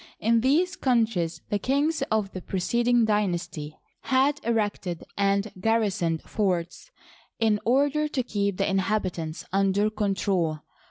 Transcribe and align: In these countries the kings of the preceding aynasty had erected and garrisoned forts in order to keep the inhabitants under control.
In 0.19 0.41
these 0.41 0.75
countries 0.75 1.41
the 1.49 1.59
kings 1.59 2.01
of 2.09 2.31
the 2.31 2.41
preceding 2.41 3.05
aynasty 3.07 3.73
had 4.05 4.39
erected 4.43 5.03
and 5.15 5.51
garrisoned 5.59 6.23
forts 6.23 6.89
in 7.37 7.59
order 7.65 8.07
to 8.07 8.23
keep 8.23 8.57
the 8.57 8.67
inhabitants 8.67 9.45
under 9.53 9.91
control. 9.91 10.61